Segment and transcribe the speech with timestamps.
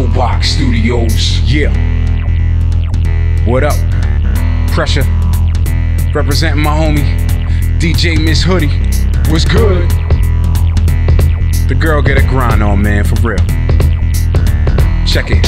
[0.00, 1.40] Showbox Studios.
[1.42, 1.68] Yeah.
[3.44, 3.76] What up?
[4.70, 5.04] Pressure.
[6.14, 7.04] Representing my homie,
[7.78, 8.70] DJ Miss Hoodie.
[9.30, 9.90] What's good?
[11.68, 13.44] The girl get a grind on, man, for real.
[15.06, 15.44] Check it.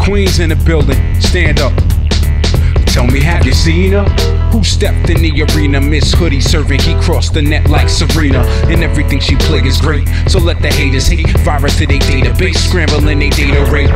[0.00, 1.91] Queens in the building, stand up.
[2.92, 4.04] Tell me, have you seen her?
[4.52, 5.80] Who stepped in the arena?
[5.80, 8.44] Miss Hoodie serving, he crossed the net like Serena.
[8.68, 10.06] And everything she play is great.
[10.28, 11.26] So let the haters hate.
[11.38, 13.88] Virus to their database, scrambling their data rate.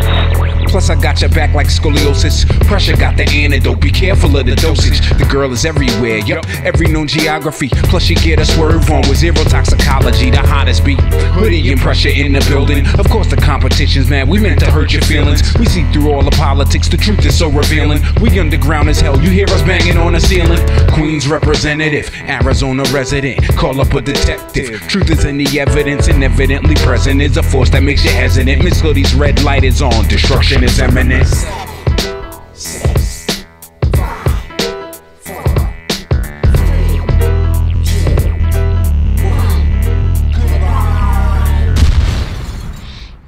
[0.69, 2.47] Plus, I got your back like scoliosis.
[2.66, 3.80] Pressure got the antidote.
[3.80, 5.01] Be careful of the dosage.
[5.19, 7.69] The girl is everywhere, yup, every known geography.
[7.69, 10.30] Plus, she get a swerve on with zero toxicology.
[10.30, 11.01] The hottest beat.
[11.37, 12.87] Hoodie and pressure in the building.
[12.98, 14.29] Of course, the competition's mad.
[14.29, 15.42] We meant to hurt your feelings.
[15.59, 16.89] We see through all the politics.
[16.89, 18.01] The truth is so revealing.
[18.20, 19.20] We underground as hell.
[19.20, 20.61] You hear us banging on the ceiling.
[20.89, 23.42] Queens representative, Arizona resident.
[23.56, 24.80] Call up a detective.
[24.89, 28.62] Truth is in the evidence, and evidently present is a force that makes you hesitant.
[28.62, 30.06] Miss Hoodie's red light is on.
[30.09, 31.27] Destruction is imminent.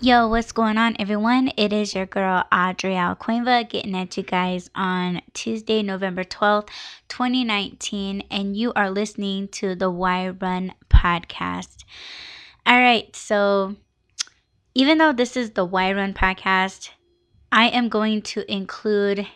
[0.01, 1.51] Yo, what's going on, everyone?
[1.57, 6.69] It is your girl Audrey Alquenva getting at you guys on Tuesday, November 12th,
[7.09, 11.85] 2019, and you are listening to the Why Run podcast.
[12.65, 13.77] All right, so
[14.75, 16.91] even though this is the Why Run podcast,
[17.51, 19.27] I am going to include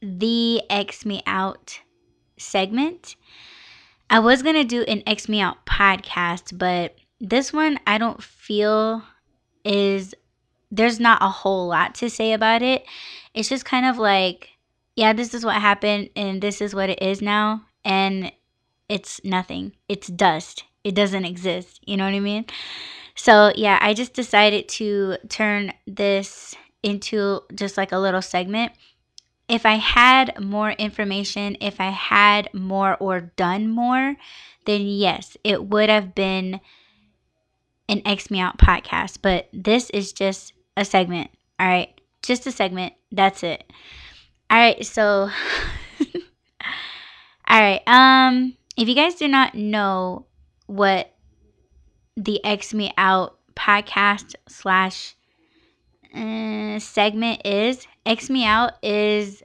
[0.00, 1.78] the ExMeOut
[2.38, 3.16] segment.
[4.10, 9.02] I was going to do an ExMeOut podcast, but this one I don't feel
[9.64, 10.14] is
[10.70, 12.84] there's not a whole lot to say about it.
[13.34, 14.50] It's just kind of like,
[14.96, 17.62] yeah, this is what happened and this is what it is now.
[17.84, 18.32] And
[18.88, 20.64] it's nothing, it's dust.
[20.84, 21.80] It doesn't exist.
[21.86, 22.46] You know what I mean?
[23.14, 28.72] So, yeah, I just decided to turn this into just like a little segment.
[29.48, 34.16] If I had more information, if I had more or done more,
[34.66, 36.60] then yes, it would have been
[37.88, 41.30] an ExMeOut podcast, but this is just a segment.
[41.58, 42.00] All right.
[42.22, 42.92] Just a segment.
[43.10, 43.64] That's it.
[44.50, 44.84] All right.
[44.84, 45.30] So,
[47.48, 47.80] all right.
[47.86, 50.26] Um, if you guys do not know
[50.66, 51.14] what
[52.16, 55.16] the ExMeOut podcast slash
[56.14, 59.42] uh, segment is, ExMeOut is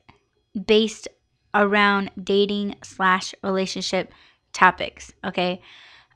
[0.65, 1.07] based
[1.53, 4.11] around dating slash relationship
[4.53, 5.11] topics.
[5.23, 5.61] Okay.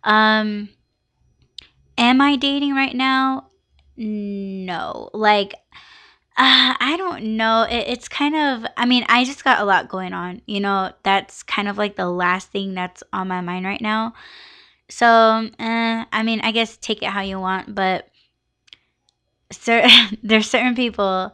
[0.04, 0.70] Um,
[1.98, 3.48] Am I dating right now?
[3.96, 5.10] No.
[5.14, 5.54] Like,
[6.38, 7.64] uh, I don't know.
[7.64, 10.42] It, it's kind of, I mean, I just got a lot going on.
[10.46, 14.14] You know, that's kind of like the last thing that's on my mind right now.
[14.90, 15.50] So, uh,
[16.12, 18.08] I mean, I guess take it how you want, but
[19.52, 19.88] cer-
[20.24, 21.34] there's certain people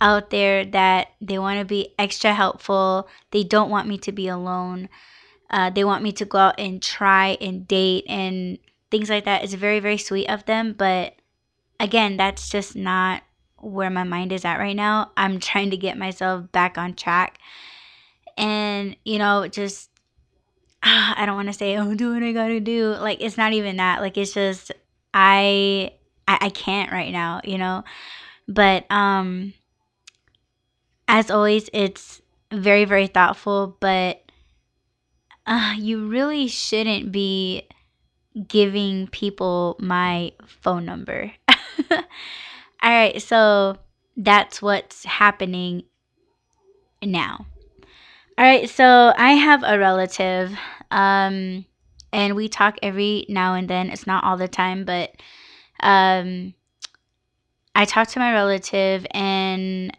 [0.00, 3.08] out there that they want to be extra helpful.
[3.30, 4.88] They don't want me to be alone.
[5.48, 8.58] Uh, they want me to go out and try and date and
[8.90, 9.44] things like that.
[9.44, 11.14] Is very very sweet of them but
[11.78, 13.22] again that's just not
[13.58, 15.12] where my mind is at right now.
[15.16, 17.38] I'm trying to get myself back on track.
[18.36, 19.90] And you know just
[20.82, 22.88] i don't want to say oh do what i gotta do.
[22.88, 24.00] Like it's not even that.
[24.00, 24.72] Like it's just
[25.14, 25.92] I,
[26.28, 27.84] I i can't right now you know
[28.48, 29.54] but um
[31.08, 32.22] as always it's
[32.52, 34.22] very very thoughtful but
[35.46, 37.66] uh, you really shouldn't be
[38.46, 41.32] giving people my phone number.
[41.90, 42.00] All
[42.82, 43.78] right, so
[44.16, 45.84] that's what's happening
[47.02, 47.46] now.
[48.38, 50.52] All right, so I have a relative,
[50.90, 51.66] um,
[52.12, 53.90] and we talk every now and then.
[53.90, 55.14] It's not all the time, but
[55.82, 56.54] um,
[57.74, 59.96] I talked to my relative, and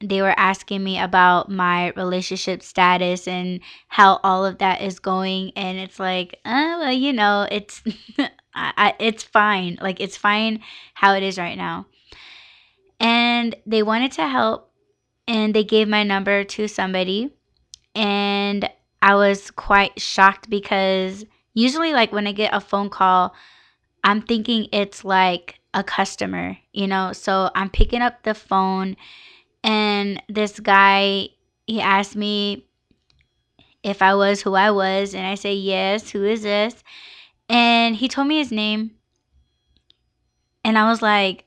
[0.00, 5.52] they were asking me about my relationship status and how all of that is going.
[5.56, 7.82] And it's like uh, well you know it's
[8.54, 9.78] I, it's fine.
[9.80, 10.62] Like it's fine
[10.94, 11.86] how it is right now.
[12.98, 14.72] And they wanted to help
[15.28, 17.30] and they gave my number to somebody.
[17.94, 18.68] And
[19.02, 21.24] i was quite shocked because
[21.54, 23.34] usually like when i get a phone call
[24.06, 28.96] i'm thinking it's like a customer you know so i'm picking up the phone
[29.66, 31.30] and this guy,
[31.66, 32.66] he asked me
[33.82, 35.12] if I was who I was.
[35.12, 36.84] And I say, yes, who is this?
[37.48, 38.92] And he told me his name.
[40.64, 41.44] And I was like,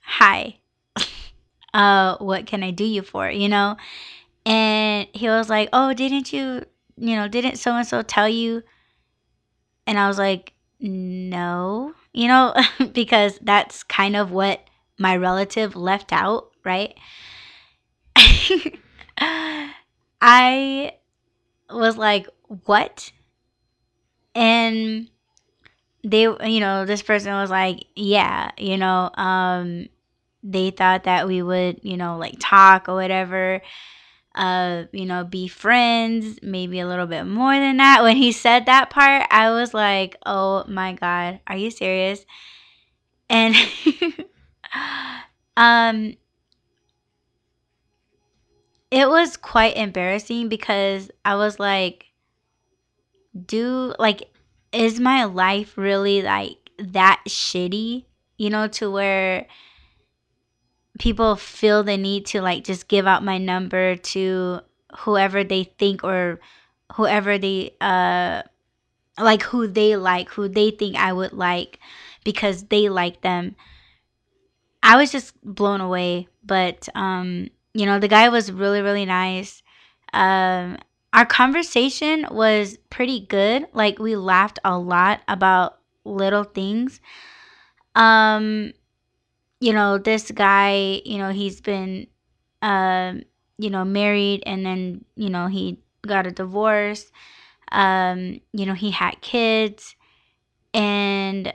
[0.00, 0.58] hi.
[1.74, 3.30] uh, what can I do you for?
[3.30, 3.78] You know?
[4.44, 6.64] And he was like, oh, didn't you,
[6.98, 8.62] you know, didn't so and so tell you?
[9.86, 12.54] And I was like, no, you know,
[12.92, 14.60] because that's kind of what
[14.98, 16.94] my relative left out, right?
[20.20, 20.94] I
[21.70, 22.28] was like,
[22.66, 23.12] "What?"
[24.34, 25.08] And
[26.04, 29.88] they, you know, this person was like, "Yeah, you know, um
[30.44, 33.62] they thought that we would, you know, like talk or whatever."
[34.36, 38.02] Uh, you know, be friends, maybe a little bit more than that.
[38.02, 42.24] When he said that part, I was like, oh my God, are you serious?
[43.30, 43.56] And,
[45.56, 46.14] um,
[48.90, 52.06] it was quite embarrassing because I was like,
[53.46, 54.30] do, like,
[54.72, 58.04] is my life really like that shitty?
[58.36, 59.46] You know, to where
[60.98, 64.60] people feel the need to like just give out my number to
[65.00, 66.40] whoever they think or
[66.94, 68.42] whoever they uh
[69.20, 71.80] like who they like who they think I would like
[72.24, 73.56] because they like them.
[74.82, 79.62] I was just blown away but um you know the guy was really really nice.
[80.12, 80.78] Um
[81.12, 83.66] our conversation was pretty good.
[83.72, 87.00] Like we laughed a lot about little things.
[87.94, 88.72] Um
[89.66, 92.06] you know, this guy, you know, he's been,
[92.62, 93.22] um,
[93.58, 97.10] you know, married and then, you know, he got a divorce.
[97.72, 99.96] Um, you know, he had kids
[100.74, 101.52] and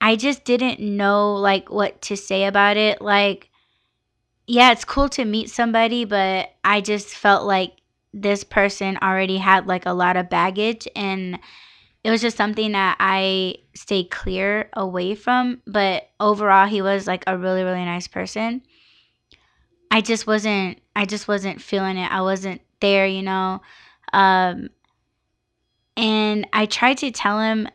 [0.00, 3.00] I just didn't know like what to say about it.
[3.00, 3.50] Like,
[4.46, 7.74] yeah, it's cool to meet somebody, but I just felt like
[8.14, 11.38] this person already had like a lot of baggage and
[12.06, 15.60] it was just something that I stayed clear away from.
[15.66, 18.62] But overall, he was like a really, really nice person.
[19.90, 22.08] I just wasn't, I just wasn't feeling it.
[22.08, 23.60] I wasn't there, you know.
[24.12, 24.70] Um,
[25.96, 27.68] and I tried to tell him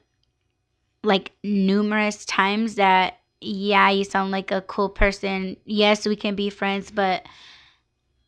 [1.04, 5.58] like numerous times that, yeah, you sound like a cool person.
[5.66, 7.26] Yes, we can be friends, but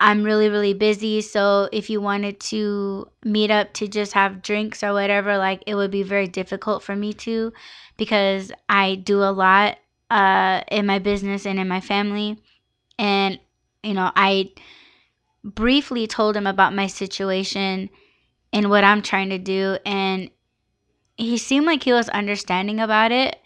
[0.04, 1.22] I'm really, really busy.
[1.22, 5.76] So if you wanted to meet up to just have drinks or whatever, like it
[5.76, 7.54] would be very difficult for me to
[7.96, 9.78] because I do a lot
[10.10, 12.38] uh, in my business and in my family.
[13.00, 13.40] And,
[13.82, 14.52] you know, I
[15.46, 17.90] briefly told him about my situation
[18.52, 19.78] and what I'm trying to do.
[19.86, 20.30] And
[21.16, 23.38] he seemed like he was understanding about it.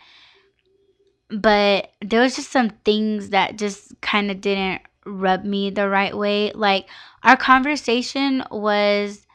[1.29, 6.15] But there was just some things that just kind of didn't rub me the right
[6.17, 6.51] way.
[6.53, 6.87] Like
[7.23, 9.25] our conversation was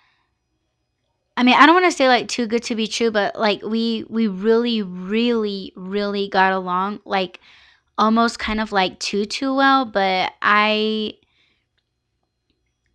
[1.36, 3.62] I mean, I don't want to say like too good to be true, but like
[3.62, 7.40] we we really really really got along like
[7.98, 11.14] almost kind of like too too well, but I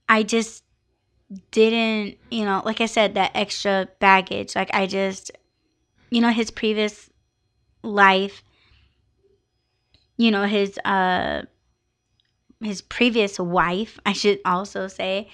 [0.08, 0.64] I just
[1.52, 4.56] didn't, you know, like I said that extra baggage.
[4.56, 5.32] Like I just
[6.12, 7.10] you know his previous
[7.84, 8.44] life
[10.18, 11.44] you know his uh
[12.62, 15.30] his previous wife, I should also say,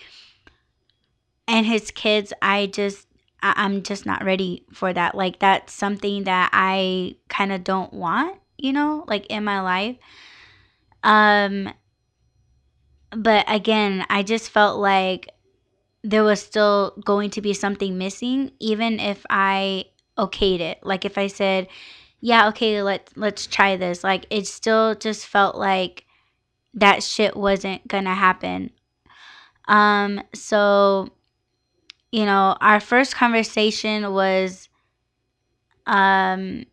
[1.47, 3.07] and his kids, I just
[3.41, 5.15] I'm just not ready for that.
[5.15, 9.97] Like that's something that I kind of don't want, you know, like in my life.
[11.03, 11.73] Um
[13.11, 15.29] but again, I just felt like
[16.03, 19.85] there was still going to be something missing even if I
[20.17, 20.79] okayed it.
[20.83, 21.67] Like if I said,
[22.21, 26.05] "Yeah, okay, let's let's try this." Like it still just felt like
[26.73, 28.71] that shit wasn't gonna happen.
[29.68, 31.09] Um, so,
[32.11, 34.69] you know, our first conversation was,
[35.87, 36.65] um,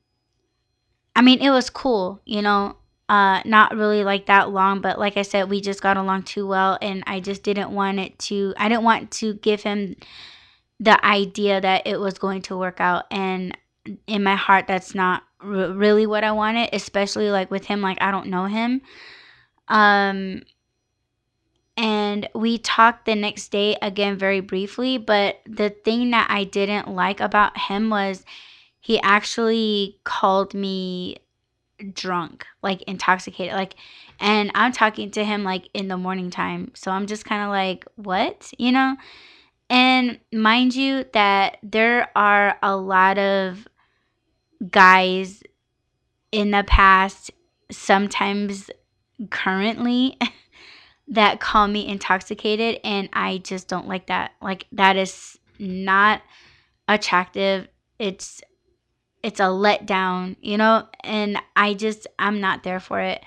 [1.16, 2.76] I mean, it was cool, you know,
[3.08, 6.46] uh, not really like that long, but like I said, we just got along too
[6.46, 9.96] well, and I just didn't want it to, I didn't want to give him
[10.78, 13.56] the idea that it was going to work out, and
[14.06, 17.98] in my heart, that's not r- really what I wanted, especially like with him, like
[18.00, 18.82] I don't know him.
[19.70, 20.42] Um,
[21.76, 26.94] and we talked the next day again very briefly, but the thing that I didn't
[26.94, 28.24] like about him was
[28.80, 31.16] he actually called me
[31.94, 33.74] drunk, like intoxicated, like
[34.18, 36.72] and I'm talking to him like in the morning time.
[36.74, 38.96] So I'm just kind of like, "What?" you know?
[39.70, 43.68] And mind you that there are a lot of
[44.70, 45.42] guys
[46.32, 47.30] in the past
[47.70, 48.70] sometimes
[49.28, 50.16] currently
[51.08, 54.32] that call me intoxicated and I just don't like that.
[54.40, 56.22] Like that is not
[56.88, 57.68] attractive.
[57.98, 58.40] It's
[59.22, 60.88] it's a letdown, you know?
[61.04, 63.22] And I just I'm not there for it.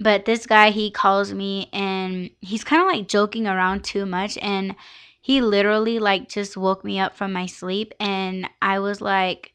[0.00, 4.36] But this guy he calls me and he's kind of like joking around too much
[4.38, 4.74] and
[5.20, 9.52] he literally like just woke me up from my sleep and I was like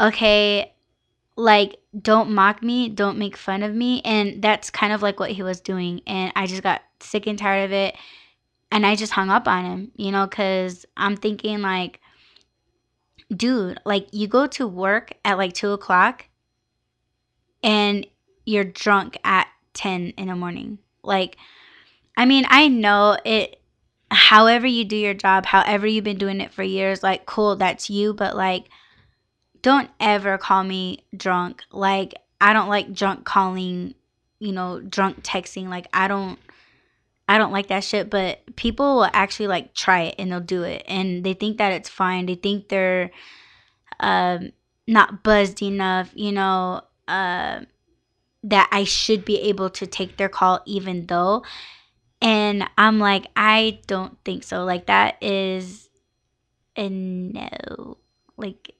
[0.00, 0.73] okay,
[1.36, 4.00] like don't mock me don't make fun of me.
[4.04, 6.00] And that's kind of like what he was doing.
[6.06, 7.96] And i just got sick and tired of it.
[8.70, 12.00] And i just hung up on him you know because i'm thinking like
[13.34, 16.26] dude like you go to work at like two o'clock
[17.62, 18.06] and
[18.44, 20.78] you're drunk at 10 in the morning.
[21.02, 21.36] Like
[22.16, 23.60] i mean i know it
[24.10, 27.90] however you do your job however you've been doing it for years like cool that's
[27.90, 28.14] you.
[28.14, 28.68] But like
[29.64, 31.62] don't ever call me drunk.
[31.72, 33.94] Like, I don't like drunk calling,
[34.38, 35.68] you know, drunk texting.
[35.68, 36.38] Like, I don't.
[37.26, 40.62] I don't like that shit, but people will actually like try it and they'll do
[40.62, 42.26] it and they think that it's fine.
[42.26, 43.10] They think they're
[43.98, 44.52] um
[44.86, 47.60] not buzzed enough, you know, uh,
[48.42, 51.44] that I should be able to take their call even though.
[52.20, 54.64] And I'm like, I don't think so.
[54.64, 55.88] Like that is
[56.76, 57.96] a no.
[58.36, 58.73] Like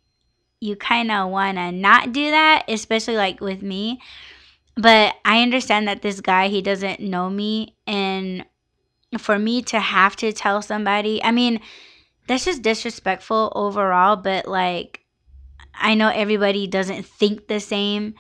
[0.65, 4.01] you kind of want to not do that, especially like with me.
[4.77, 7.77] But I understand that this guy, he doesn't know me.
[7.87, 8.45] And
[9.19, 11.61] for me to have to tell somebody, I mean,
[12.27, 14.17] that's just disrespectful overall.
[14.17, 15.01] But like,
[15.75, 18.15] I know everybody doesn't think the same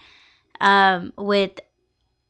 [0.61, 1.53] um, with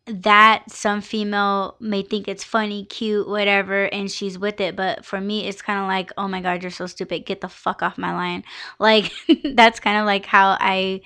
[0.06, 4.76] that some female may think it's funny, cute, whatever, and she's with it.
[4.76, 7.24] But for me, it's kind of like, oh my God, you're so stupid.
[7.24, 8.44] Get the fuck off my line.
[8.78, 9.12] Like,
[9.54, 11.00] that's kind of like how I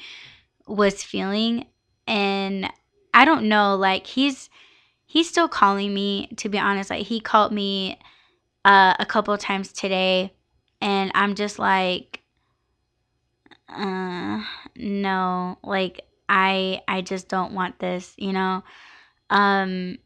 [0.67, 1.67] was feeling.
[2.07, 2.71] And
[3.15, 4.51] I don't know, like, he's.
[5.07, 6.91] He's still calling me, to be honest.
[6.91, 7.99] Like, he called me
[8.65, 10.33] uh, a couple times today,
[10.81, 12.23] and I'm just like,
[13.69, 14.43] uh,
[14.77, 15.59] no.
[15.63, 18.63] Like, I I just don't want this, you know.
[19.31, 19.99] Um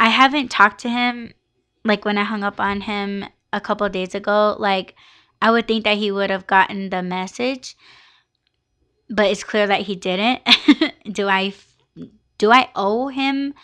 [0.00, 1.32] I haven't talked to him
[1.84, 4.94] like when I hung up on him a couple days ago, like
[5.40, 7.76] I would think that he would have gotten the message,
[9.08, 10.40] but it's clear that he didn't.
[11.12, 11.52] do I
[12.38, 13.54] do I owe him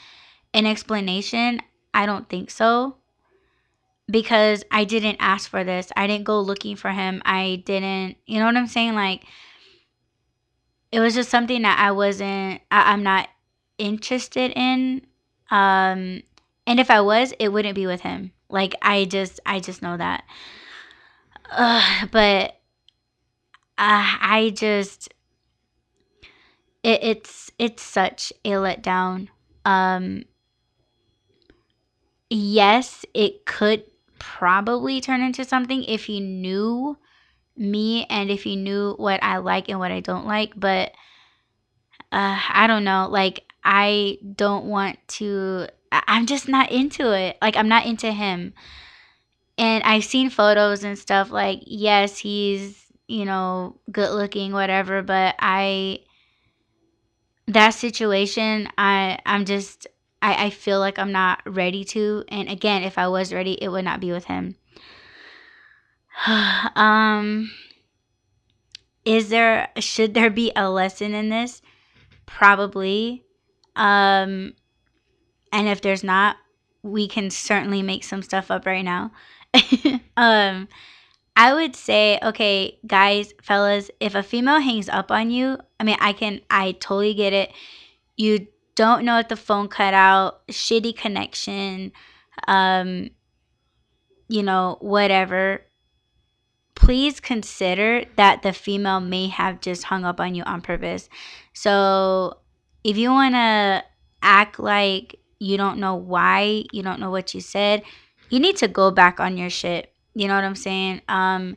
[0.55, 1.61] an explanation?
[1.95, 2.97] I don't think so.
[4.11, 5.91] Because I didn't ask for this.
[5.97, 7.21] I didn't go looking for him.
[7.25, 8.95] I didn't, you know what I'm saying?
[8.95, 9.25] Like
[10.91, 13.29] it was just something that I wasn't I, I'm not
[13.79, 15.07] interested in.
[15.51, 16.23] Um,
[16.67, 18.33] and if I was, it wouldn't be with him.
[18.51, 20.25] Like I just, I just know that.
[22.11, 22.61] But
[23.79, 25.13] uh, I just,
[26.83, 29.29] it, it's it's such a letdown.
[29.65, 30.25] Um,
[32.29, 33.85] yes, it could
[34.19, 36.99] probably turn into something if he knew
[37.59, 40.93] me and if he knew what I like and what I don't like, but
[42.13, 43.09] uh, I don't know.
[43.11, 47.39] Like I don't want to I'm just not into it.
[47.43, 48.55] Like I'm not into him.
[49.57, 55.35] And I've seen photos and stuff like yes, he's, you know, good looking whatever, but
[55.39, 56.01] I
[57.49, 59.87] that situation, I I'm just
[60.23, 63.69] I I feel like I'm not ready to and again, if I was ready, it
[63.69, 64.57] would not be with him.
[66.77, 67.51] um
[69.05, 71.63] is there should there be a lesson in this?
[72.27, 73.25] Probably.
[73.75, 74.55] Um,
[75.53, 76.37] and if there's not,
[76.83, 79.13] we can certainly make some stuff up right now.
[80.17, 80.69] um,
[81.37, 85.97] I would say, okay, guys, fellas, if a female hangs up on you, I mean,
[86.01, 87.53] I can, I totally get it.
[88.17, 91.93] You don't know if the phone cut out, shitty connection,
[92.47, 93.11] um,
[94.29, 95.63] you know, whatever.
[96.79, 101.09] Please consider that the female may have just hung up on you on purpose.
[101.53, 102.39] So
[102.85, 103.85] if you want to
[104.23, 107.83] act like you don't know why, you don't know what you said,
[108.31, 109.93] you need to go back on your shit.
[110.15, 111.03] You know what I'm saying?
[111.09, 111.57] Um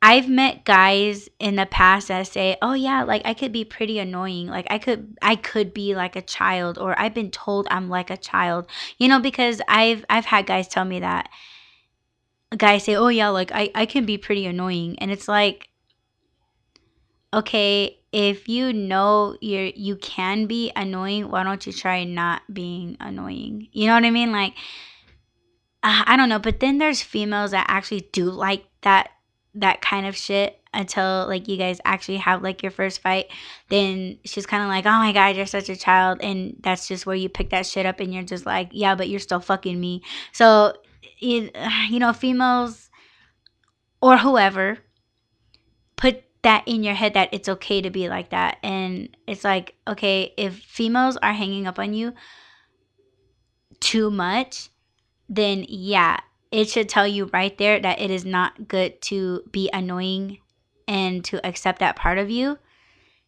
[0.00, 3.98] I've met guys in the past that say, "Oh yeah, like I could be pretty
[3.98, 4.48] annoying.
[4.48, 8.08] Like I could I could be like a child or I've been told I'm like
[8.08, 11.28] a child." You know, because I've I've had guys tell me that.
[12.56, 15.68] Guys say, "Oh yeah, like I I can be pretty annoying." And it's like
[17.34, 22.96] okay, if you know you're you can be annoying, why don't you try not being
[23.00, 23.68] annoying?
[23.72, 24.32] You know what I mean?
[24.32, 24.54] Like
[25.82, 29.10] uh, I don't know, but then there's females that actually do like that
[29.54, 33.26] that kind of shit until like you guys actually have like your first fight
[33.68, 37.04] then she's kind of like oh my god you're such a child and that's just
[37.04, 39.78] where you pick that shit up and you're just like yeah but you're still fucking
[39.78, 40.72] me so
[41.90, 42.90] you, know females
[44.00, 44.78] or whoever
[45.96, 48.58] put that in your head that it's okay to be like that.
[48.62, 52.12] And it's like, okay, if females are hanging up on you
[53.78, 54.70] too much,
[55.28, 56.18] then yeah,
[56.50, 60.38] it should tell you right there that it is not good to be annoying
[60.88, 62.58] and to accept that part of you,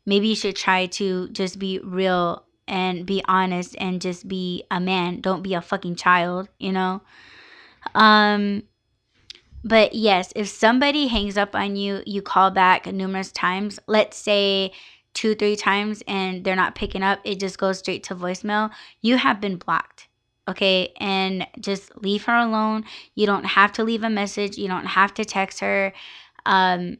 [0.05, 4.81] maybe you should try to just be real and be honest and just be a
[4.81, 5.21] man.
[5.21, 7.03] Don't be a fucking child, you know?
[7.95, 8.65] Um
[9.65, 13.81] but yes, if somebody hangs up on you, you call back numerous times.
[13.87, 14.73] Let's say
[15.15, 18.71] two, three times and they're not picking up, it just goes straight to voicemail.
[19.01, 20.09] You have been blocked.
[20.47, 20.93] Okay.
[21.01, 22.85] And just leave her alone.
[23.15, 24.59] You don't have to leave a message.
[24.59, 25.95] You don't have to text her.
[26.45, 26.99] Um,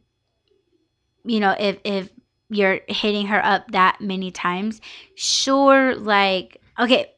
[1.27, 2.09] you know, if, if
[2.49, 4.81] you're hitting her up that many times,
[5.15, 7.13] sure, like, okay,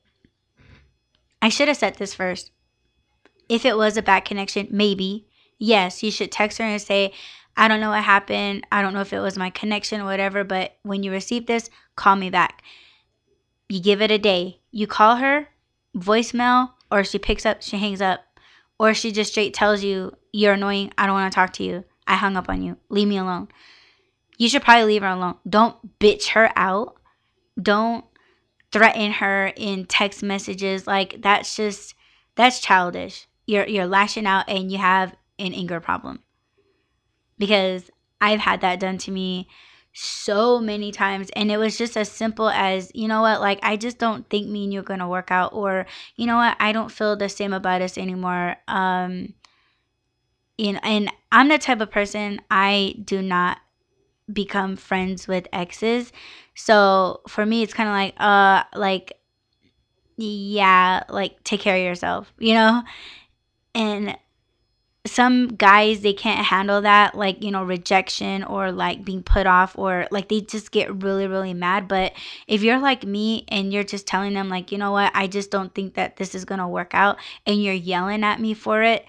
[1.41, 2.51] I should have said this first.
[3.49, 5.27] If it was a bad connection, maybe
[5.59, 7.13] yes, you should text her and say,
[7.57, 8.67] I don't know what happened.
[8.71, 11.71] I don't know if it was my connection or whatever, but when you receive this,
[11.95, 12.63] call me back.
[13.69, 14.61] You give it a day.
[14.71, 15.49] You call her,
[15.97, 18.21] voicemail, or she picks up, she hangs up,
[18.79, 20.93] or she just straight tells you, You're annoying.
[20.99, 21.85] I don't want to talk to you.
[22.07, 22.77] I hung up on you.
[22.91, 23.49] Leave me alone.
[24.37, 25.37] You should probably leave her alone.
[25.49, 26.97] Don't bitch her out.
[27.61, 28.05] Don't
[28.71, 30.87] threaten her in text messages.
[30.87, 31.95] Like that's just
[32.35, 33.27] that's childish.
[33.47, 36.21] You're you're lashing out and you have an anger problem.
[37.39, 39.49] Because I've had that done to me
[39.99, 43.77] so many times and it was just as simple as you know what like i
[43.77, 45.87] just don't think me and you're gonna work out or
[46.17, 49.33] you know what i don't feel the same about us anymore um
[50.59, 53.59] you know and i'm the type of person i do not
[54.31, 56.13] become friends with exes
[56.55, 59.15] so for me it's kind of like uh like
[60.17, 62.83] yeah like take care of yourself you know
[63.77, 64.17] and
[65.07, 69.79] some guys they can't handle that like you know rejection or like being put off
[69.79, 71.87] or like they just get really really mad.
[71.87, 72.13] But
[72.49, 75.13] if you're like me and you're just telling them like you know what?
[75.15, 78.41] I just don't think that this is going to work out and you're yelling at
[78.41, 79.07] me for it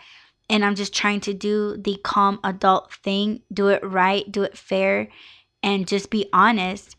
[0.49, 4.57] and i'm just trying to do the calm adult thing do it right do it
[4.57, 5.09] fair
[5.63, 6.95] and just be honest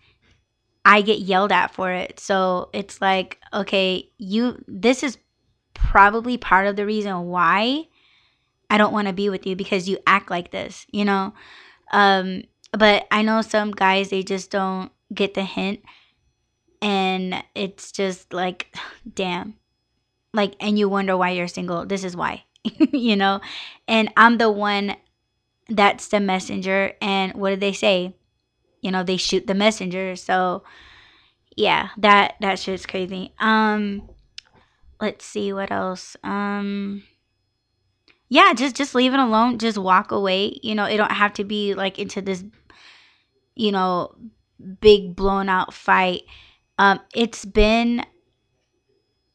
[0.84, 2.18] i get yelled at for it.
[2.20, 5.18] So it's like okay you this is
[5.78, 7.86] probably part of the reason why
[8.68, 11.32] I don't want to be with you because you act like this, you know?
[11.92, 15.80] Um, but I know some guys, they just don't get the hint.
[16.82, 18.74] And it's just like,
[19.14, 19.54] damn.
[20.34, 21.86] Like, and you wonder why you're single.
[21.86, 22.44] This is why,
[22.92, 23.40] you know?
[23.86, 24.96] And I'm the one
[25.68, 26.92] that's the messenger.
[27.00, 28.14] And what do they say?
[28.82, 30.14] You know, they shoot the messenger.
[30.16, 30.62] So,
[31.56, 33.32] yeah, that that shit's crazy.
[33.40, 34.08] Um,
[35.00, 36.16] let's see what else.
[36.22, 37.02] Um,
[38.28, 39.58] yeah, just just leave it alone.
[39.58, 40.58] Just walk away.
[40.62, 42.44] You know, it don't have to be like into this,
[43.54, 44.14] you know,
[44.80, 46.22] big blown out fight.
[46.78, 48.04] Um, it's been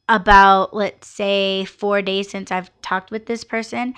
[0.10, 3.94] about let's say four days since I've talked with this person.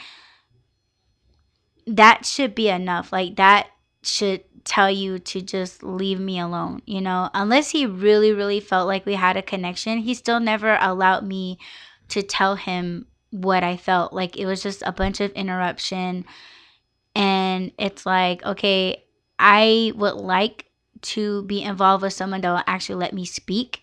[1.87, 3.11] That should be enough.
[3.11, 3.67] Like that
[4.03, 7.29] should tell you to just leave me alone, you know?
[7.33, 11.59] Unless he really, really felt like we had a connection, he still never allowed me
[12.09, 14.13] to tell him what I felt.
[14.13, 16.25] Like it was just a bunch of interruption.
[17.15, 19.03] And it's like, okay,
[19.39, 20.65] I would like
[21.01, 23.81] to be involved with someone that will actually let me speak,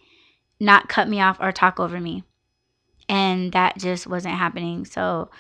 [0.61, 2.25] not cut me off or talk over me.
[3.09, 4.85] And that just wasn't happening.
[4.87, 5.31] So,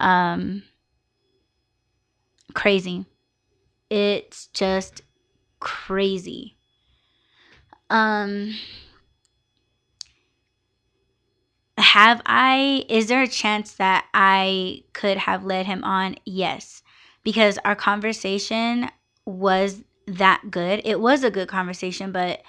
[0.00, 0.62] um,
[2.54, 3.06] crazy.
[3.94, 5.02] It's just
[5.60, 6.56] crazy.
[7.90, 8.54] Um,
[11.78, 16.16] have I, is there a chance that I could have led him on?
[16.24, 16.82] Yes.
[17.22, 18.88] Because our conversation
[19.26, 20.82] was that good.
[20.84, 22.42] It was a good conversation, but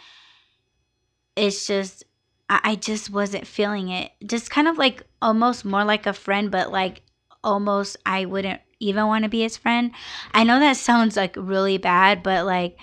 [1.36, 2.04] it's just,
[2.50, 4.12] I just wasn't feeling it.
[4.26, 7.02] Just kind of like almost more like a friend, but like
[7.44, 9.92] almost I wouldn't even want to be his friend.
[10.34, 12.78] I know that sounds like really bad, but like,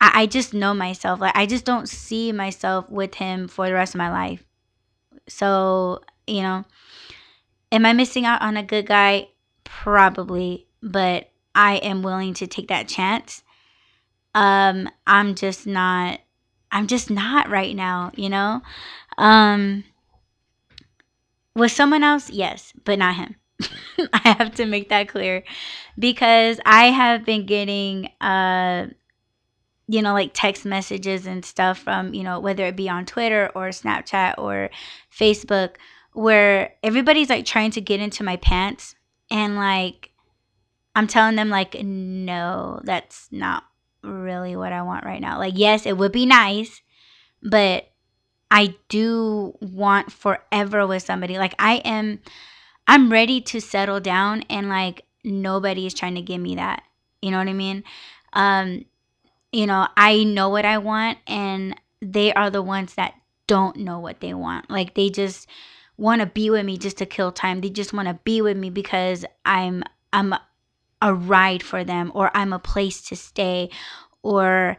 [0.00, 1.20] I, I just know myself.
[1.20, 4.44] Like, I just don't see myself with him for the rest of my life.
[5.28, 6.64] So, you know,
[7.72, 9.28] am I missing out on a good guy?
[9.64, 13.42] Probably, but I am willing to take that chance.
[14.34, 16.20] Um, I'm just not
[16.70, 18.60] I'm just not right now, you know?
[19.16, 19.84] Um
[21.54, 23.36] with someone else, yes, but not him.
[24.12, 25.44] I have to make that clear
[25.98, 28.88] because I have been getting uh
[29.88, 33.50] you know, like text messages and stuff from, you know, whether it be on Twitter
[33.54, 34.68] or Snapchat or
[35.16, 35.76] Facebook,
[36.12, 38.96] where everybody's like trying to get into my pants.
[39.30, 40.10] And like,
[40.94, 43.64] I'm telling them, like, no, that's not
[44.02, 45.38] really what I want right now.
[45.38, 46.80] Like, yes, it would be nice,
[47.42, 47.90] but
[48.50, 51.38] I do want forever with somebody.
[51.38, 52.20] Like, I am,
[52.88, 56.82] I'm ready to settle down and like, nobody is trying to give me that
[57.20, 57.82] You know what I mean?
[58.32, 58.84] Um,
[59.52, 63.14] you know, I know what I want, and they are the ones that
[63.46, 64.70] don't know what they want.
[64.70, 65.48] Like they just
[65.96, 67.60] want to be with me just to kill time.
[67.60, 70.34] They just want to be with me because I'm I'm
[71.00, 73.70] a ride for them or I'm a place to stay
[74.22, 74.76] or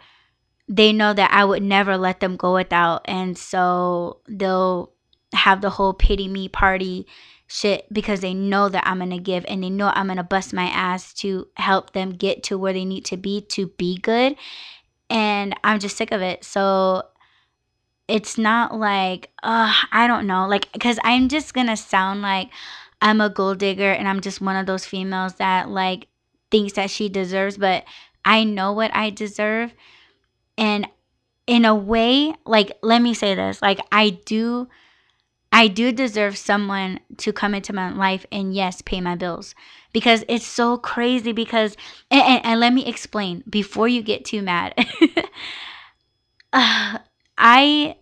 [0.67, 4.91] they know that I would never let them go without and so they'll
[5.33, 7.07] have the whole pity me party
[7.47, 10.23] shit because they know that I'm going to give and they know I'm going to
[10.23, 13.97] bust my ass to help them get to where they need to be to be
[13.97, 14.35] good
[15.09, 16.43] and I'm just sick of it.
[16.43, 17.03] So
[18.07, 22.49] it's not like, uh, I don't know, like, because I'm just gonna sound like
[23.01, 26.07] I'm a gold digger and I'm just one of those females that like
[26.49, 27.83] thinks that she deserves, but
[28.23, 29.73] I know what I deserve.
[30.57, 30.87] And
[31.45, 34.67] in a way, like, let me say this, like, I do.
[35.57, 39.55] I do deserve someone to come into my life and yes, pay my bills
[39.91, 41.31] because it's so crazy.
[41.31, 41.75] Because,
[42.11, 44.75] and, and, and let me explain before you get too mad.
[46.53, 46.99] uh,
[47.39, 47.97] I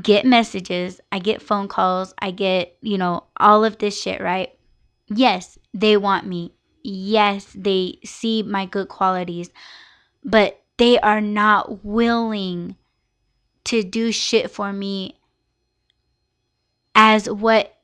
[0.00, 4.58] get messages, I get phone calls, I get, you know, all of this shit, right?
[5.08, 6.54] Yes, they want me.
[6.82, 9.50] Yes, they see my good qualities,
[10.24, 12.76] but they are not willing
[13.64, 15.18] to do shit for me
[16.94, 17.74] as what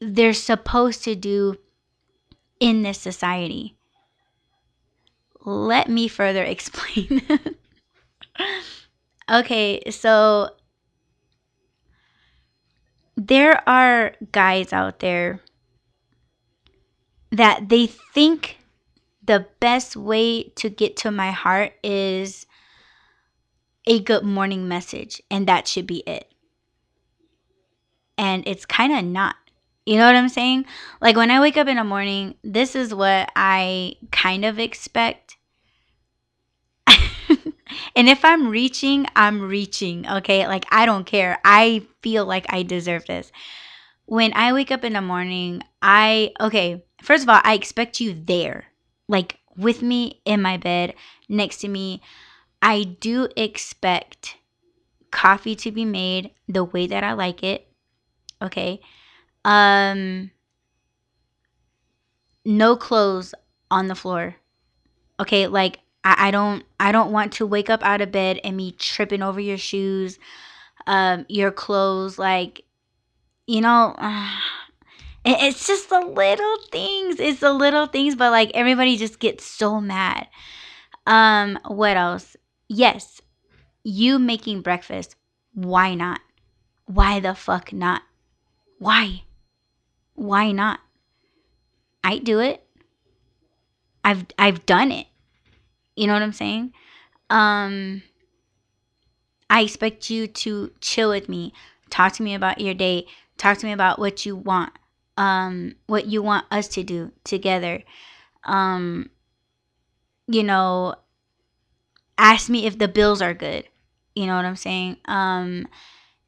[0.00, 1.56] they're supposed to do
[2.60, 3.76] in this society.
[5.44, 7.22] Let me further explain.
[9.30, 10.50] okay, so
[13.16, 15.40] there are guys out there
[17.30, 18.58] that they think
[19.24, 22.46] the best way to get to my heart is
[23.86, 26.31] a good morning message and that should be it.
[28.22, 29.34] And it's kind of not.
[29.84, 30.66] You know what I'm saying?
[31.00, 35.36] Like when I wake up in the morning, this is what I kind of expect.
[36.86, 40.46] and if I'm reaching, I'm reaching, okay?
[40.46, 41.40] Like I don't care.
[41.44, 43.32] I feel like I deserve this.
[44.04, 48.14] When I wake up in the morning, I okay, first of all, I expect you
[48.14, 48.66] there.
[49.08, 50.94] Like with me in my bed,
[51.28, 52.02] next to me.
[52.60, 54.36] I do expect
[55.10, 57.71] coffee to be made the way that I like it.
[58.42, 58.80] Okay?
[59.44, 60.30] Um
[62.44, 63.34] no clothes
[63.70, 64.36] on the floor.
[65.20, 68.56] Okay, like I, I don't I don't want to wake up out of bed and
[68.56, 70.18] me tripping over your shoes,
[70.86, 72.64] um, your clothes, like
[73.46, 74.30] you know, uh,
[75.24, 77.20] it's just the little things.
[77.20, 80.26] It's the little things, but like everybody just gets so mad.
[81.06, 82.36] Um, what else?
[82.68, 83.20] Yes,
[83.84, 85.16] you making breakfast.
[85.54, 86.20] Why not?
[86.86, 88.02] Why the fuck not?
[88.82, 89.22] Why?
[90.16, 90.80] Why not?
[92.02, 92.66] I do it.
[94.02, 95.06] I've I've done it.
[95.94, 96.72] You know what I'm saying?
[97.30, 98.02] Um
[99.48, 101.52] I expect you to chill with me,
[101.90, 103.06] talk to me about your day,
[103.38, 104.72] talk to me about what you want,
[105.16, 107.84] um what you want us to do together.
[108.42, 109.10] Um
[110.26, 110.96] you know,
[112.18, 113.68] ask me if the bills are good.
[114.16, 114.96] You know what I'm saying?
[115.04, 115.68] Um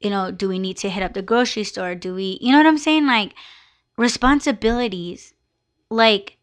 [0.05, 1.95] you know, do we need to hit up the grocery store?
[1.95, 3.07] Do we, you know what I'm saying?
[3.07, 3.35] Like
[3.97, 5.35] responsibilities.
[5.91, 6.39] Like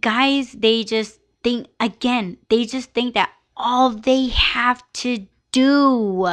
[0.00, 6.26] guys, they just think again, they just think that all they have to do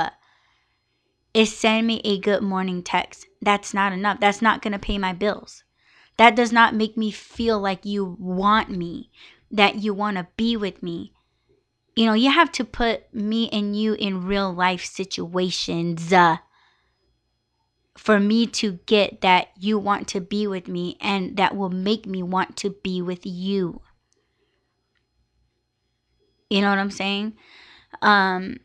[1.33, 3.27] is send me a good morning text.
[3.41, 4.19] That's not enough.
[4.19, 5.63] That's not going to pay my bills.
[6.17, 9.11] That does not make me feel like you want me,
[9.51, 11.13] that you want to be with me.
[11.97, 16.37] You know, you have to put me and you in real life situations uh,
[17.97, 22.05] for me to get that you want to be with me and that will make
[22.05, 23.81] me want to be with you.
[26.51, 27.33] You know what I'm saying?
[28.03, 28.57] Um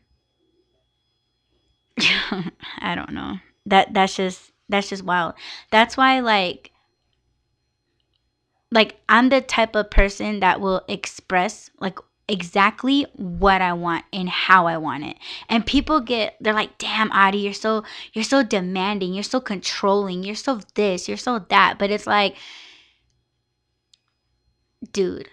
[2.77, 3.39] I don't know.
[3.65, 5.33] That that's just that's just wild.
[5.71, 6.69] That's why like
[8.71, 14.29] like I'm the type of person that will express like exactly what I want and
[14.29, 15.17] how I want it.
[15.49, 17.83] And people get they're like, "Damn, Audie, you're so
[18.13, 22.35] you're so demanding, you're so controlling, you're so this, you're so that." But it's like
[24.91, 25.29] dude,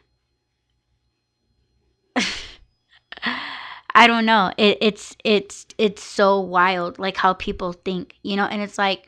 [3.24, 4.52] I don't know.
[4.56, 8.44] It, it's it's it's so wild, like how people think, you know.
[8.46, 9.06] And it's like,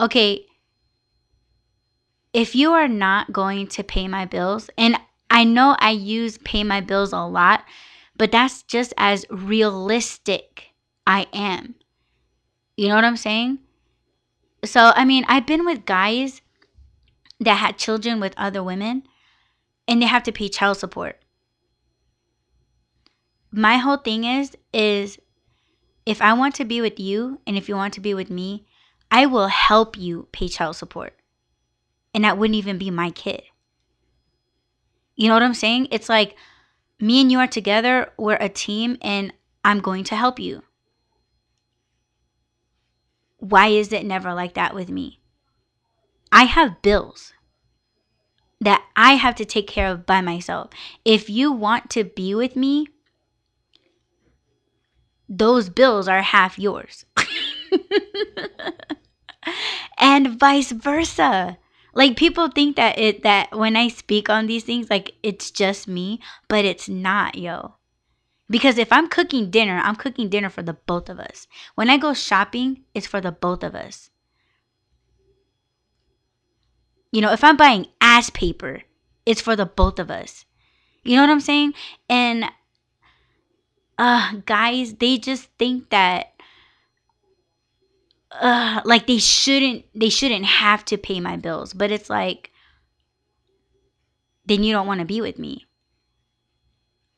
[0.00, 0.46] okay,
[2.32, 4.96] if you are not going to pay my bills, and
[5.36, 7.62] I know I use pay my bills a lot,
[8.16, 10.68] but that's just as realistic
[11.06, 11.74] I am.
[12.74, 13.58] You know what I'm saying?
[14.64, 16.40] So I mean, I've been with guys
[17.38, 19.02] that had children with other women
[19.86, 21.20] and they have to pay child support.
[23.52, 25.18] My whole thing is is
[26.06, 28.64] if I want to be with you and if you want to be with me,
[29.10, 31.12] I will help you pay child support.
[32.14, 33.42] And that wouldn't even be my kid.
[35.16, 35.88] You know what I'm saying?
[35.90, 36.36] It's like
[37.00, 39.32] me and you are together, we're a team, and
[39.64, 40.62] I'm going to help you.
[43.38, 45.20] Why is it never like that with me?
[46.32, 47.32] I have bills
[48.60, 50.70] that I have to take care of by myself.
[51.04, 52.88] If you want to be with me,
[55.28, 57.04] those bills are half yours.
[59.98, 61.58] and vice versa.
[61.96, 65.88] Like people think that it that when I speak on these things like it's just
[65.88, 67.76] me, but it's not, yo.
[68.50, 71.48] Because if I'm cooking dinner, I'm cooking dinner for the both of us.
[71.74, 74.10] When I go shopping, it's for the both of us.
[77.12, 78.82] You know, if I'm buying ass paper,
[79.24, 80.44] it's for the both of us.
[81.02, 81.72] You know what I'm saying?
[82.10, 82.44] And
[83.96, 86.35] uh guys, they just think that
[88.32, 92.50] uh like they shouldn't they shouldn't have to pay my bills, but it's like
[94.44, 95.66] then you don't want to be with me.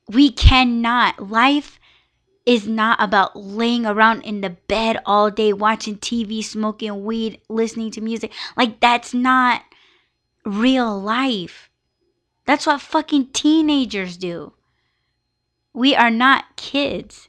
[0.08, 1.30] We cannot.
[1.30, 1.78] Life
[2.46, 7.90] is not about laying around in the bed all day watching TV, smoking weed, listening
[7.92, 8.32] to music.
[8.56, 9.62] Like that's not
[10.46, 11.68] real life.
[12.46, 14.54] That's what fucking teenagers do.
[15.74, 17.28] We are not kids.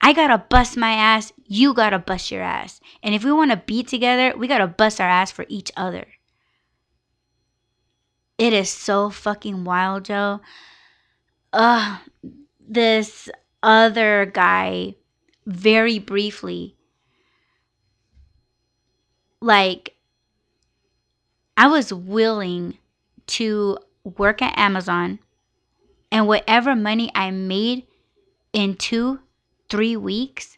[0.00, 2.80] I gotta bust my ass, you gotta bust your ass.
[3.02, 6.06] And if we wanna be together, we gotta bust our ass for each other.
[8.38, 10.40] It is so fucking wild, Joe.
[11.52, 11.98] Ugh,
[12.60, 13.28] this
[13.62, 14.94] other guy,
[15.46, 16.76] very briefly,
[19.40, 19.94] like,
[21.56, 22.76] I was willing
[23.28, 25.18] to work at Amazon
[26.12, 27.86] and whatever money I made
[28.52, 29.20] in two,
[29.68, 30.55] three weeks,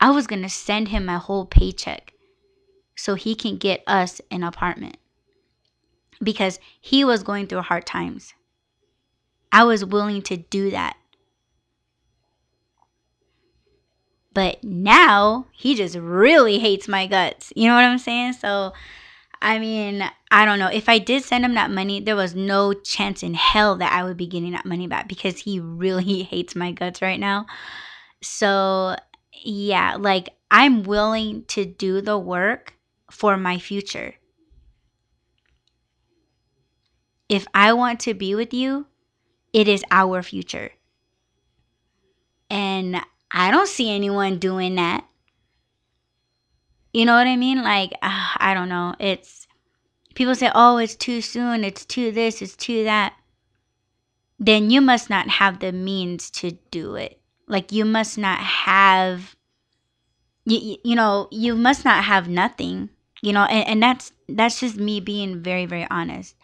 [0.00, 2.12] I was going to send him my whole paycheck
[2.96, 4.96] so he can get us an apartment
[6.22, 8.34] because he was going through hard times.
[9.52, 10.96] I was willing to do that.
[14.34, 17.52] But now he just really hates my guts.
[17.56, 18.34] You know what I'm saying?
[18.34, 18.72] So
[19.40, 20.68] I mean, I don't know.
[20.68, 24.02] If I did send him that money, there was no chance in hell that I
[24.02, 27.46] would be getting that money back because he really hates my guts right now.
[28.20, 28.96] So,
[29.42, 32.74] yeah, like I'm willing to do the work
[33.10, 34.14] for my future.
[37.28, 38.86] If I want to be with you,
[39.52, 40.72] it is our future.
[42.50, 45.04] And I don't see anyone doing that.
[46.92, 47.62] You know what I mean?
[47.62, 48.94] Like, uh, I don't know.
[48.98, 49.46] It's
[50.14, 53.14] people say, oh, it's too soon, it's too this, it's too that.
[54.38, 57.17] Then you must not have the means to do it.
[57.48, 59.36] Like, you must not have,
[60.44, 62.90] you, you know, you must not have nothing,
[63.22, 66.34] you know, and, and that's, that's just me being very, very honest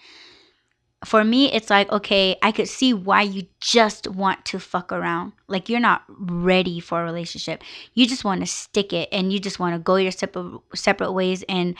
[1.04, 5.32] for me, it's like, okay, I could see why you just want to fuck around.
[5.48, 7.62] Like, you're not ready for a relationship.
[7.94, 11.12] You just want to stick it and you just want to go your separate, separate
[11.12, 11.74] ways and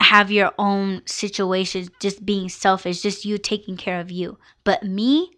[0.00, 4.38] have your own situations, just being selfish, just you taking care of you.
[4.64, 5.30] But me,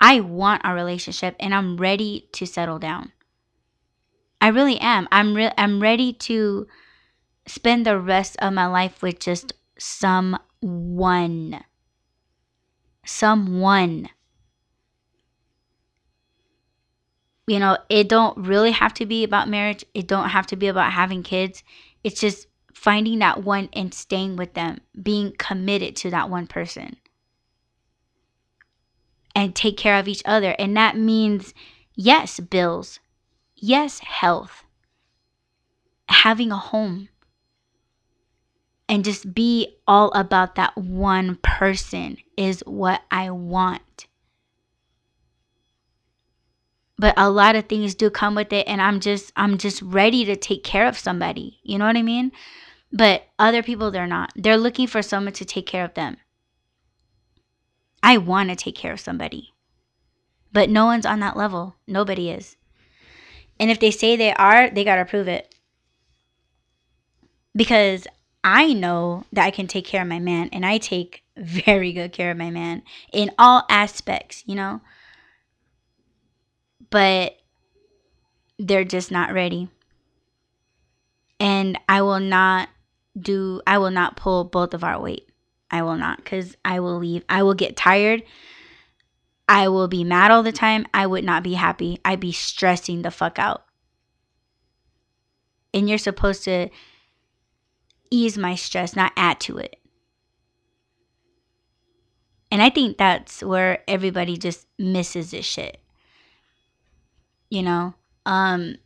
[0.00, 3.12] I want a relationship and I'm ready to settle down.
[4.40, 5.08] I really am.
[5.12, 6.66] I'm re- I'm ready to
[7.46, 11.64] spend the rest of my life with just someone
[13.04, 14.08] someone.
[17.46, 19.84] You know, it don't really have to be about marriage.
[19.94, 21.62] It don't have to be about having kids.
[22.04, 26.96] It's just finding that one and staying with them, being committed to that one person.
[29.34, 30.54] And take care of each other.
[30.58, 31.54] And that means
[31.94, 33.00] yes, bills.
[33.54, 34.64] Yes, health.
[36.08, 37.08] Having a home
[38.90, 44.08] and just be all about that one person is what I want.
[46.98, 50.24] But a lot of things do come with it and I'm just I'm just ready
[50.24, 51.60] to take care of somebody.
[51.62, 52.32] You know what I mean?
[52.92, 54.32] But other people they're not.
[54.34, 56.16] They're looking for someone to take care of them.
[58.02, 59.52] I want to take care of somebody.
[60.52, 61.76] But no one's on that level.
[61.86, 62.56] Nobody is.
[63.58, 65.54] And if they say they are, they got to prove it.
[67.54, 68.06] Because
[68.42, 72.12] I know that I can take care of my man, and I take very good
[72.12, 72.82] care of my man
[73.12, 74.80] in all aspects, you know?
[76.88, 77.36] But
[78.58, 79.68] they're just not ready.
[81.38, 82.68] And I will not
[83.18, 85.29] do, I will not pull both of our weight.
[85.70, 87.24] I will not because I will leave.
[87.28, 88.22] I will get tired.
[89.48, 90.86] I will be mad all the time.
[90.94, 91.98] I would not be happy.
[92.04, 93.64] I'd be stressing the fuck out.
[95.74, 96.68] And you're supposed to
[98.10, 99.76] ease my stress, not add to it.
[102.50, 105.80] And I think that's where everybody just misses this shit.
[107.48, 107.94] You know?
[108.26, 108.76] Um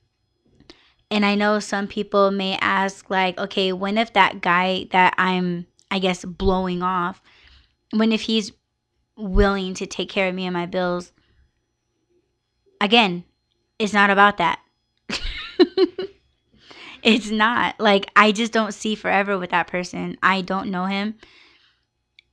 [1.10, 5.66] and I know some people may ask like, okay, when if that guy that I'm
[5.94, 7.22] I guess blowing off,
[7.92, 8.50] when if he's
[9.16, 11.12] willing to take care of me and my bills,
[12.80, 13.22] again,
[13.78, 14.58] it's not about that.
[17.04, 17.78] it's not.
[17.78, 20.18] Like I just don't see forever with that person.
[20.20, 21.14] I don't know him.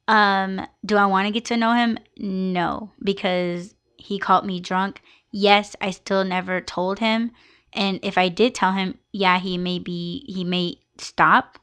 [0.08, 2.00] Um, do I want to get to know him?
[2.18, 5.04] No, because he called me drunk.
[5.32, 7.30] Yes, I still never told him.
[7.74, 11.60] And if I did tell him, yeah, he may be he may stop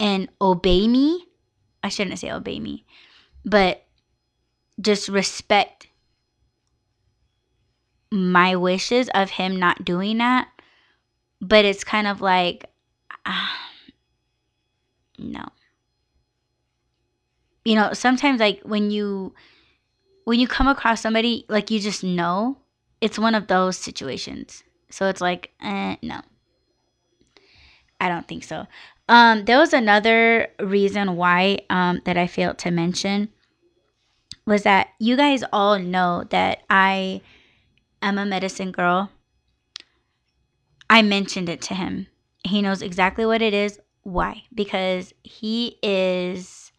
[0.00, 1.26] and obey me.
[1.82, 2.84] I shouldn't say obey me,
[3.44, 3.84] but
[4.80, 5.88] just respect
[8.10, 10.48] my wishes of him not doing that.
[11.40, 12.64] But it's kind of like,
[13.24, 13.48] uh,
[15.18, 15.48] no.
[17.64, 19.34] You know, sometimes like when you
[20.24, 22.58] when you come across somebody like you just know,
[23.00, 24.62] it's one of those situations.
[24.90, 26.20] So it's like, eh, no.
[28.00, 28.66] I don't think so.
[29.08, 33.30] Um, there was another reason why um, that I failed to mention
[34.46, 37.22] was that you guys all know that I
[38.02, 39.10] am a medicine girl.
[40.90, 42.06] I mentioned it to him.
[42.44, 43.80] He knows exactly what it is.
[44.02, 44.44] Why?
[44.54, 46.72] Because he is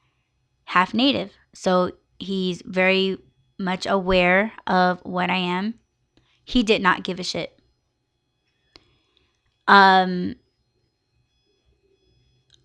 [0.66, 1.32] half native.
[1.54, 3.18] So he's very
[3.58, 5.76] much aware of what I am.
[6.44, 7.60] He did not give a shit.
[9.68, 10.36] Um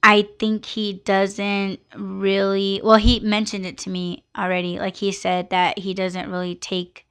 [0.06, 4.78] I think he doesn't really well he mentioned it to me already.
[4.78, 7.06] Like he said that he doesn't really take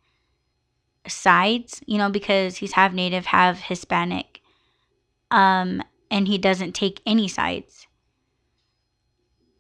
[1.08, 4.42] sides, you know, because he's half native, half Hispanic.
[5.32, 7.88] Um and he doesn't take any sides.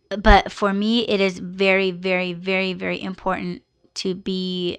[0.09, 3.63] But for me it is very very very very important
[3.95, 4.77] to be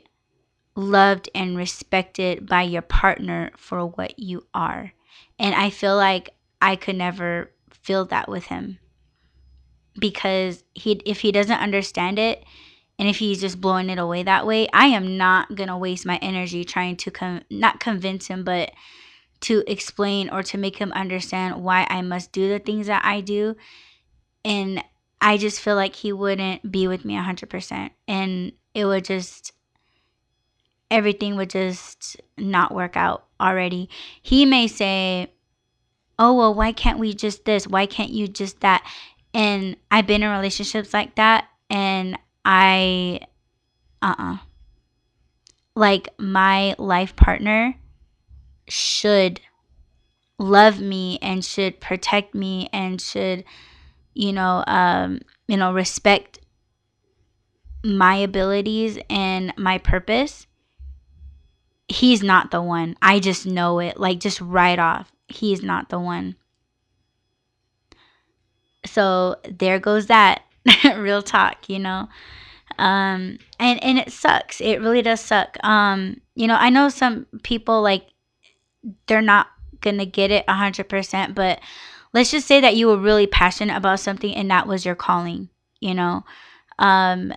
[0.76, 4.92] loved and respected by your partner for what you are.
[5.40, 6.30] And I feel like
[6.62, 7.50] I could never
[7.84, 8.78] feel that with him.
[9.98, 12.44] Because he if he doesn't understand it
[12.98, 16.06] and if he's just blowing it away that way i am not going to waste
[16.06, 18.72] my energy trying to com- not convince him but
[19.40, 23.20] to explain or to make him understand why i must do the things that i
[23.20, 23.54] do.
[24.44, 24.82] And
[25.20, 29.52] i just feel like he wouldn't be with me 100% and it would just
[30.90, 33.88] everything would just not work out already.
[34.22, 35.32] He may say
[36.18, 37.66] oh well why can't we just this?
[37.66, 38.86] Why can't you just that?
[39.32, 43.20] And i've been in relationships like that and i
[44.02, 44.36] uh-uh.
[45.74, 47.74] Like my life partner
[48.68, 49.40] should
[50.38, 53.44] love me and should protect me and should
[54.14, 56.38] you know um you know respect
[57.82, 60.46] my abilities and my purpose.
[61.88, 62.96] He's not the one.
[63.02, 66.36] I just know it like just right off he's not the one.
[68.86, 70.42] So there goes that
[70.96, 72.08] real talk, you know.
[72.78, 74.60] Um and and it sucks.
[74.60, 75.56] It really does suck.
[75.64, 78.06] Um you know, I know some people like
[79.06, 79.48] they're not
[79.82, 81.60] to get it 100%, but
[82.14, 85.50] let's just say that you were really passionate about something and that was your calling,
[85.80, 86.24] you know.
[86.78, 87.34] Um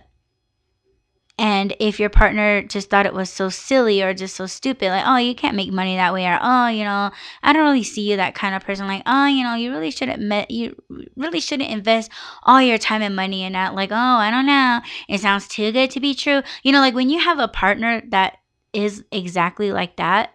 [1.38, 5.04] and if your partner just thought it was so silly or just so stupid, like,
[5.06, 7.12] oh, you can't make money that way, or oh, you know,
[7.44, 8.88] I don't really see you that kind of person.
[8.88, 10.74] Like, oh, you know, you really shouldn't you
[11.16, 12.10] really shouldn't invest
[12.42, 13.76] all your time and money in that.
[13.76, 16.42] Like, oh, I don't know, it sounds too good to be true.
[16.64, 18.38] You know, like when you have a partner that
[18.72, 20.32] is exactly like that,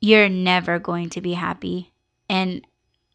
[0.00, 1.92] you're never going to be happy.
[2.28, 2.66] And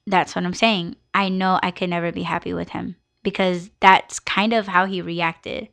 [0.08, 0.96] that's what I'm saying.
[1.14, 5.02] I know I could never be happy with him because that's kind of how he
[5.02, 5.68] reacted.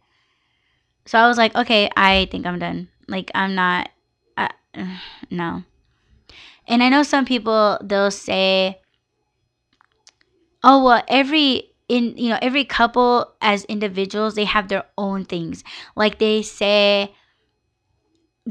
[1.09, 2.89] So I was like, okay, I think I'm done.
[3.09, 3.89] Like, I'm not,
[4.37, 4.49] uh,
[5.31, 5.65] no.
[6.67, 8.79] And I know some people, they'll say,
[10.63, 15.65] oh, well, every, in, you know, every couple as individuals, they have their own things.
[15.97, 17.15] Like they say,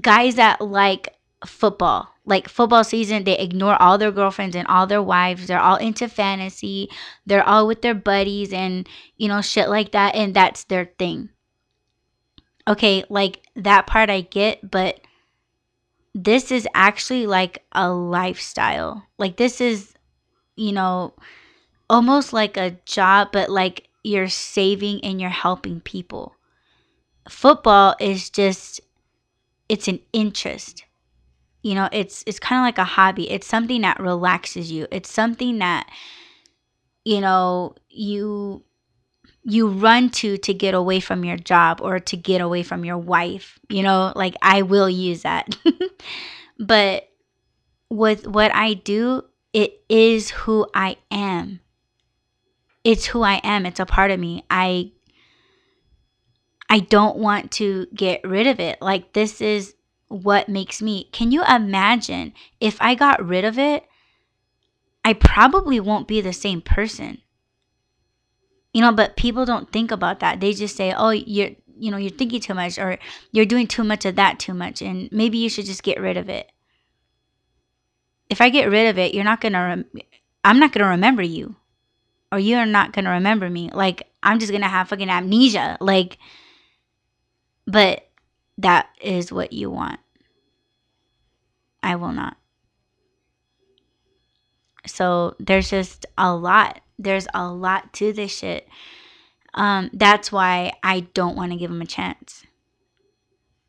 [0.02, 1.14] guys that like
[1.46, 5.46] football, like football season, they ignore all their girlfriends and all their wives.
[5.46, 6.90] They're all into fantasy.
[7.24, 10.16] They're all with their buddies and, you know, shit like that.
[10.16, 11.30] And that's their thing
[12.68, 15.00] okay, like that part I get, but
[16.14, 19.06] this is actually like a lifestyle.
[19.18, 19.94] Like this is,
[20.56, 21.14] you know,
[21.90, 26.36] almost like a job, but like you're saving and you're helping people.
[27.30, 28.82] Football is just
[29.70, 30.84] it's an interest.
[31.64, 33.30] You know, it's it's kind of like a hobby.
[33.30, 34.88] It's something that relaxes you.
[34.92, 35.90] It's something that
[37.06, 38.64] you know, you
[39.50, 42.98] you run to to get away from your job or to get away from your
[42.98, 43.58] wife.
[43.70, 45.58] You know, like I will use that.
[46.60, 47.08] but
[47.90, 49.24] with what I do,
[49.54, 51.62] it is who I am.
[52.84, 53.66] It's who I am.
[53.66, 54.44] It's a part of me.
[54.50, 54.92] I
[56.70, 58.82] I don't want to get rid of it.
[58.82, 59.76] Like this is
[60.10, 61.06] what makes me.
[61.14, 63.86] Can you imagine if I got rid of it?
[65.06, 67.20] I probably won't be the same person.
[68.78, 70.40] You know, but people don't think about that.
[70.40, 71.50] They just say, "Oh, you're
[71.80, 73.00] you know, you're thinking too much or
[73.32, 76.16] you're doing too much of that too much and maybe you should just get rid
[76.16, 76.52] of it."
[78.30, 79.90] If I get rid of it, you're not to rem-
[80.44, 81.56] I'm not to remember you.
[82.32, 83.72] Or you're not to remember me.
[83.74, 85.78] Like I'm just to have fucking amnesia.
[85.82, 86.20] Like
[87.66, 88.08] but
[88.60, 90.02] that is what you want.
[91.82, 92.38] I will not.
[94.86, 96.82] So there's just a lot.
[97.00, 98.68] There's a lot to this shit.
[99.54, 102.46] Um, that's why I don't want to give him a chance.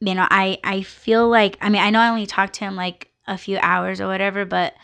[0.01, 2.77] You know, I I feel like I mean I know I only talked to him
[2.77, 4.75] like a few hours or whatever, but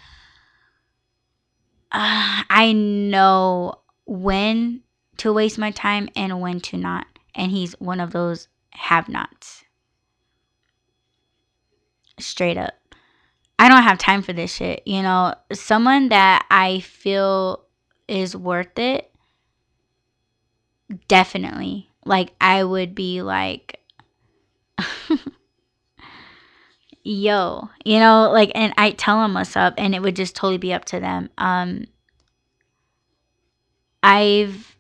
[1.93, 3.77] uh, I know
[4.07, 4.83] when
[5.19, 9.65] to waste my time and when to not, and he's one of those have nots.
[12.19, 12.75] Straight up.
[13.59, 14.83] I don't have time for this shit.
[14.85, 17.64] You know, someone that I feel
[18.09, 19.11] is worth it,
[21.09, 21.91] definitely.
[22.05, 23.81] Like, I would be like,
[27.03, 30.59] yo, you know, like, and I tell them what's up, and it would just totally
[30.59, 31.31] be up to them.
[31.39, 31.87] Um,
[34.03, 34.75] I've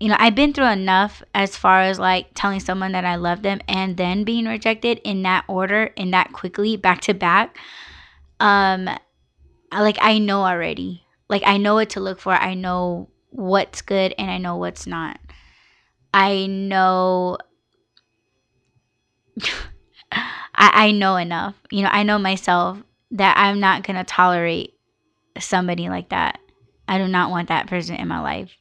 [0.00, 3.42] you know, I've been through enough as far as like telling someone that I love
[3.42, 7.58] them and then being rejected in that order, in that quickly, back to back.
[8.38, 8.88] Um,
[9.72, 11.04] like I know already.
[11.28, 12.32] Like I know what to look for.
[12.32, 15.18] I know what's good and I know what's not.
[16.12, 17.38] I know.
[20.12, 21.54] I, I know enough.
[21.70, 22.78] You know, I know myself
[23.12, 24.74] that I'm not gonna tolerate
[25.38, 26.40] somebody like that.
[26.88, 28.56] I do not want that person in my life.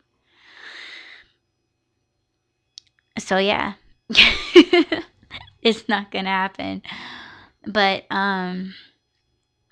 [3.20, 3.74] so yeah
[5.62, 6.82] it's not gonna happen
[7.66, 8.74] but um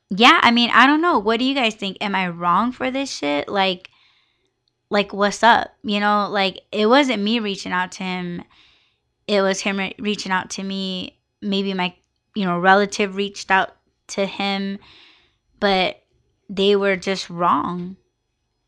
[0.10, 1.20] yeah i mean i don't know.
[1.20, 1.97] What do you guys think?
[2.01, 3.47] Am i wrong for this shit?
[3.47, 3.89] Like
[4.89, 5.74] like what's up?
[5.84, 8.43] You know like it wasn't me reaching out to him.
[9.28, 11.20] It was him re- reaching out to me.
[11.41, 11.95] Maybe my
[12.36, 13.76] you know relative reached out
[14.08, 14.78] to him
[15.60, 16.03] but
[16.47, 17.97] they were just wrong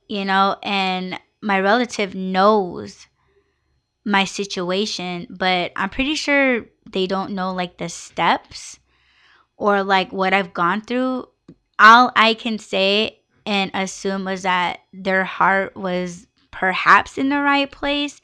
[0.07, 0.57] you know?
[0.63, 3.07] And my relative knows
[4.05, 8.79] my situation, but I'm pretty sure they don't know like the steps
[9.57, 11.27] or like what I've gone through.
[11.79, 17.69] All I can say and assume was that their heart was perhaps in the right
[17.71, 18.19] place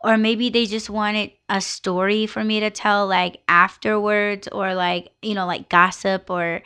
[0.00, 5.10] or maybe they just wanted a story for me to tell like afterwards or like
[5.22, 6.60] you know like gossip or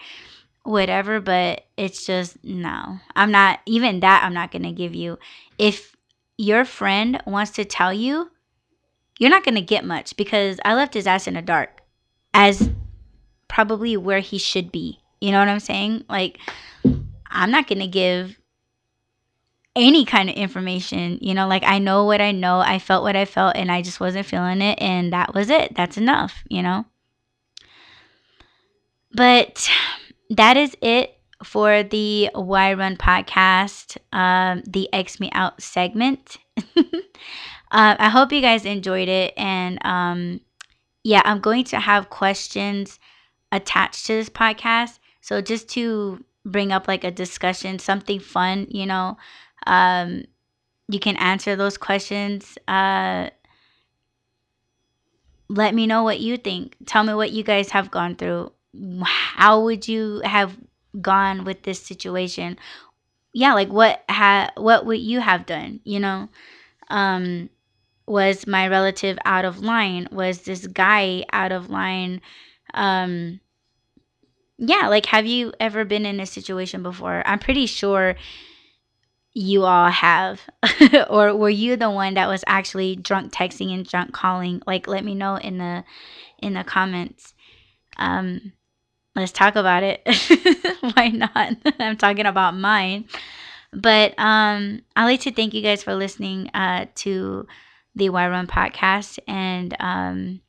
[0.64, 5.18] whatever but it's just no i'm not even that i'm not going to give you
[5.58, 5.94] if
[6.38, 8.30] your friend wants to tell you
[9.18, 11.80] you're not going to get much because I left his ass in the dark
[12.34, 12.70] as
[13.52, 14.98] probably where he should be.
[15.20, 16.04] You know what I'm saying?
[16.08, 16.38] Like,
[17.30, 18.38] I'm not going to give
[19.76, 21.18] any kind of information.
[21.20, 23.82] You know, like I know what I know, I felt what I felt, and I
[23.82, 25.74] just wasn't feeling it, and that was it.
[25.74, 26.86] That's enough, you know?
[29.12, 29.68] But
[30.30, 36.38] that is it for the Why Run podcast, um, the ExMeOut segment.
[37.72, 39.32] Uh, I hope you guys enjoyed it.
[39.34, 40.40] And um,
[41.04, 42.98] yeah, I'm going to have questions
[43.52, 44.98] attached to this podcast.
[45.20, 49.16] So just to bring up like a discussion, something fun, you know,
[49.66, 50.24] um,
[50.88, 52.58] you can answer those questions.
[52.66, 53.30] Uh,
[55.48, 56.76] let me know what you think.
[56.86, 58.52] Tell me what you guys have gone through.
[59.04, 60.56] How would you have
[61.00, 62.58] gone with this situation?
[63.34, 66.28] Yeah, like what ha what would you have done, you know?
[66.88, 67.50] Um
[68.06, 70.08] was my relative out of line?
[70.12, 72.20] Was this guy out of line?
[72.74, 73.40] Um,
[74.64, 77.24] yeah, like, have you ever been in a situation before?
[77.26, 78.14] I'm pretty sure
[79.34, 80.40] you all have.
[81.10, 84.62] or were you the one that was actually drunk texting and drunk calling?
[84.64, 85.82] Like, let me know in the
[86.38, 87.34] in the comments.
[87.96, 88.52] Um,
[89.16, 90.00] let's talk about it.
[90.94, 91.56] Why not?
[91.80, 93.06] I'm talking about mine.
[93.72, 97.48] But um, I'd like to thank you guys for listening uh, to
[97.96, 99.18] the Why Run podcast.
[99.26, 100.41] And um,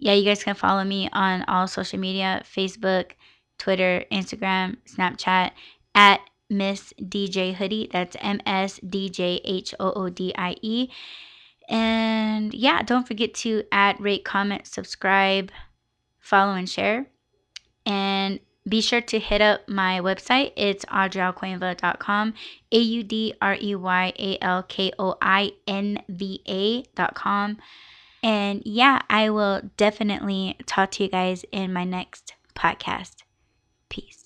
[0.00, 3.12] yeah, you guys can follow me on all social media Facebook,
[3.58, 5.50] Twitter, Instagram, Snapchat
[5.94, 7.88] at Miss DJ Hoodie.
[7.92, 10.88] That's M S D J H O O D I E.
[11.68, 15.52] And yeah, don't forget to add, rate, comment, subscribe,
[16.18, 17.06] follow, and share.
[17.84, 20.52] And be sure to hit up my website.
[20.56, 22.34] It's audreyalkoinva.com,
[22.72, 27.58] A U D R E Y A L K O I N V A.com.
[28.22, 33.22] And yeah, I will definitely talk to you guys in my next podcast.
[33.88, 34.19] Peace.